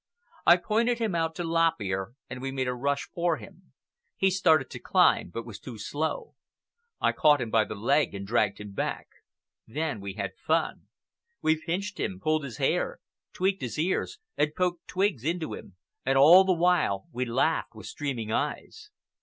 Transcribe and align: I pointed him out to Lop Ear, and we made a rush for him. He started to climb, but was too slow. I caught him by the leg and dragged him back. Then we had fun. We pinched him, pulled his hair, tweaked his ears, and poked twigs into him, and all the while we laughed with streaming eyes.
I 0.47 0.57
pointed 0.57 0.97
him 0.97 1.13
out 1.13 1.35
to 1.35 1.43
Lop 1.43 1.79
Ear, 1.79 2.13
and 2.27 2.41
we 2.41 2.51
made 2.51 2.67
a 2.67 2.73
rush 2.73 3.07
for 3.13 3.37
him. 3.37 3.71
He 4.17 4.31
started 4.31 4.71
to 4.71 4.79
climb, 4.79 5.29
but 5.29 5.45
was 5.45 5.59
too 5.59 5.77
slow. 5.77 6.33
I 6.99 7.11
caught 7.11 7.39
him 7.39 7.51
by 7.51 7.65
the 7.65 7.75
leg 7.75 8.15
and 8.15 8.25
dragged 8.25 8.59
him 8.59 8.71
back. 8.73 9.09
Then 9.67 10.01
we 10.01 10.13
had 10.13 10.33
fun. 10.33 10.87
We 11.43 11.63
pinched 11.63 11.99
him, 11.99 12.19
pulled 12.19 12.43
his 12.45 12.57
hair, 12.57 12.99
tweaked 13.31 13.61
his 13.61 13.77
ears, 13.77 14.17
and 14.37 14.55
poked 14.55 14.87
twigs 14.87 15.23
into 15.23 15.53
him, 15.53 15.75
and 16.03 16.17
all 16.17 16.45
the 16.45 16.51
while 16.53 17.05
we 17.11 17.23
laughed 17.25 17.75
with 17.75 17.85
streaming 17.85 18.31
eyes. 18.31 18.89